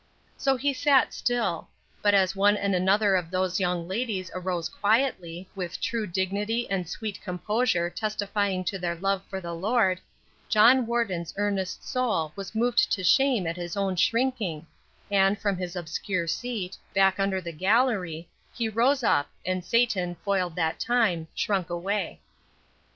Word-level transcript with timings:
So 0.35 0.55
he 0.57 0.73
sat 0.73 1.13
still; 1.13 1.67
but 2.01 2.15
as 2.15 2.35
one 2.35 2.57
and 2.57 2.73
another 2.73 3.15
of 3.15 3.29
those 3.29 3.59
young 3.59 3.87
ladies 3.87 4.31
arose 4.33 4.67
quietly, 4.67 5.47
with 5.53 5.79
true 5.79 6.07
dignity 6.07 6.67
and 6.71 6.89
sweet 6.89 7.21
composure 7.21 7.87
testifying 7.87 8.63
to 8.63 8.79
their 8.79 8.95
love 8.95 9.21
for 9.29 9.39
the 9.39 9.53
Lord, 9.53 10.01
John 10.49 10.87
Warden's 10.87 11.35
earnest 11.37 11.87
soul 11.87 12.33
was 12.35 12.55
moved 12.55 12.91
to 12.93 13.03
shame 13.03 13.45
at 13.45 13.57
his 13.57 13.77
own 13.77 13.95
shrinking, 13.95 14.65
and 15.11 15.37
from 15.37 15.55
his 15.57 15.75
obscure 15.75 16.25
seat, 16.25 16.75
back 16.95 17.19
under 17.19 17.39
the 17.39 17.51
gallery, 17.53 18.27
he 18.55 18.67
rose 18.69 19.03
up, 19.03 19.29
and 19.45 19.63
Satan, 19.63 20.15
foiled 20.25 20.55
that 20.55 20.79
time, 20.79 21.27
shrunk 21.35 21.69
away. 21.69 22.19